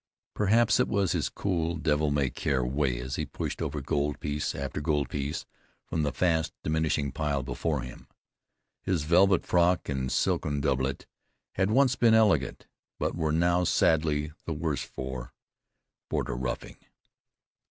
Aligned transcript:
Perhaps 0.33 0.79
it 0.79 0.87
was 0.87 1.11
his 1.11 1.29
cool, 1.29 1.75
devil 1.75 2.09
may 2.09 2.31
care 2.31 2.65
way 2.65 2.99
as 2.99 3.17
he 3.17 3.23
pushed 3.27 3.61
over 3.61 3.81
gold 3.81 4.19
piece 4.19 4.55
after 4.55 4.81
gold 4.81 5.09
piece 5.09 5.45
from 5.85 6.01
the 6.01 6.11
fast 6.11 6.51
diminishing 6.63 7.11
pile 7.11 7.43
before 7.43 7.81
him. 7.81 8.07
His 8.81 9.03
velvet 9.03 9.45
frock 9.45 9.89
and 9.89 10.11
silken 10.11 10.59
doublet 10.59 11.05
had 11.51 11.69
once 11.69 11.95
been 11.95 12.15
elegant; 12.15 12.65
but 12.97 13.13
were 13.15 13.31
now 13.31 13.63
sadly 13.63 14.31
the 14.47 14.53
worse 14.53 14.81
for 14.81 15.33
border 16.09 16.35
roughing. 16.35 16.77